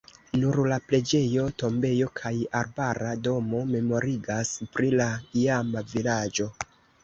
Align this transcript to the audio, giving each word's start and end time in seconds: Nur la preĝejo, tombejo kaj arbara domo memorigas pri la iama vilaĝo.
Nur 0.43 0.55
la 0.69 0.77
preĝejo, 0.91 1.43
tombejo 1.63 2.07
kaj 2.21 2.33
arbara 2.61 3.13
domo 3.29 3.61
memorigas 3.77 4.57
pri 4.75 4.93
la 4.99 5.11
iama 5.47 5.89
vilaĝo. 5.97 6.53